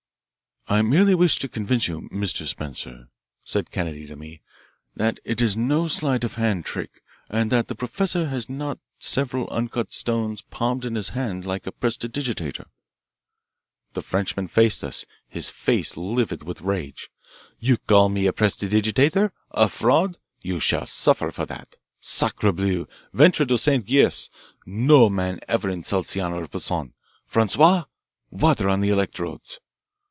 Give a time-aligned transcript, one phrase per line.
[0.67, 2.47] "I merely wish to convince you, 'Mr.
[2.47, 3.09] Spencer,'"
[3.43, 4.39] said Kennedy to me,
[4.95, 9.49] "that it is no sleight of hand trick and that the professor has not several
[9.49, 12.67] uncut stones palmed in his hand like a prestidigitator."
[13.95, 17.09] The Frenchman faced us, his face livid with rage.
[17.59, 21.75] "You call me a prestidigitator, a fraud you shall suffer for that!
[21.99, 22.87] Sacrebleu!
[23.11, 24.29] Ventre du Saint Gris!
[24.65, 26.93] No man ever insults the honour of Poissan.
[27.25, 27.83] Francois,
[28.31, 29.59] water on the electrodes!"